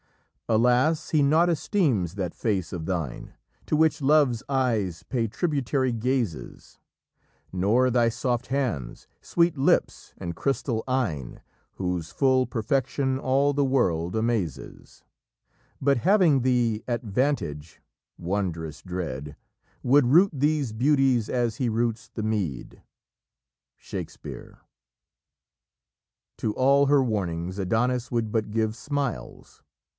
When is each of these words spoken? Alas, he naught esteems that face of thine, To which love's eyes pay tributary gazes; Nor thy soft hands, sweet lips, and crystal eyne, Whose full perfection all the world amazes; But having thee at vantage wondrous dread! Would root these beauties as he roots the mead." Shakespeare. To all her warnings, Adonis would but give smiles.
Alas, 0.49 1.11
he 1.11 1.21
naught 1.23 1.47
esteems 1.49 2.15
that 2.15 2.33
face 2.33 2.73
of 2.73 2.85
thine, 2.85 3.33
To 3.67 3.75
which 3.77 4.01
love's 4.01 4.43
eyes 4.49 5.03
pay 5.03 5.27
tributary 5.27 5.93
gazes; 5.93 6.77
Nor 7.53 7.89
thy 7.89 8.09
soft 8.09 8.47
hands, 8.47 9.07
sweet 9.21 9.57
lips, 9.57 10.13
and 10.17 10.35
crystal 10.35 10.83
eyne, 10.89 11.41
Whose 11.75 12.11
full 12.11 12.47
perfection 12.47 13.17
all 13.19 13.53
the 13.53 13.63
world 13.63 14.13
amazes; 14.15 15.03
But 15.79 15.99
having 15.99 16.41
thee 16.41 16.83
at 16.85 17.03
vantage 17.03 17.79
wondrous 18.17 18.81
dread! 18.81 19.37
Would 19.83 20.07
root 20.07 20.31
these 20.33 20.73
beauties 20.73 21.29
as 21.29 21.57
he 21.57 21.69
roots 21.69 22.09
the 22.09 22.23
mead." 22.23 22.81
Shakespeare. 23.77 24.59
To 26.39 26.53
all 26.55 26.87
her 26.87 27.03
warnings, 27.03 27.57
Adonis 27.59 28.11
would 28.11 28.31
but 28.33 28.49
give 28.51 28.75
smiles. 28.75 29.61